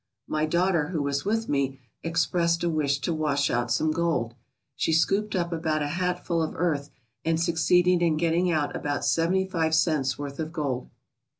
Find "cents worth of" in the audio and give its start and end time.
9.75-10.51